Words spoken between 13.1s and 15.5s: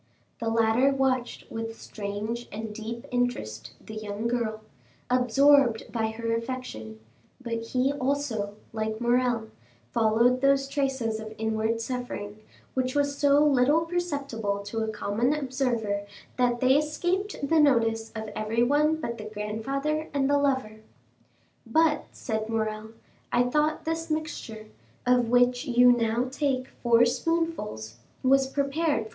so little perceptible to a common